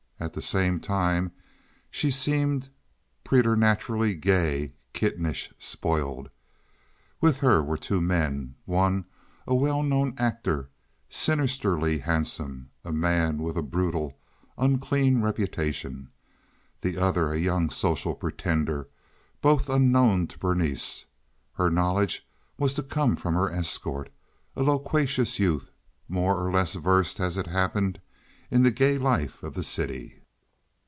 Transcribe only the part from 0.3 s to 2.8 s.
the same time she seemed